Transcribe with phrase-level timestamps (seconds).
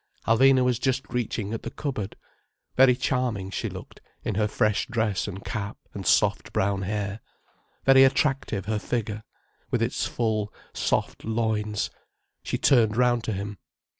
[0.25, 2.15] Alvina was just reaching at the cupboard.
[2.75, 7.19] Very charming she looked, in her fresh dress and cap and soft brown hair,
[7.85, 9.21] very attractive her figure,
[9.69, 11.91] with its full, soft loins.
[12.41, 13.59] She turned round to him.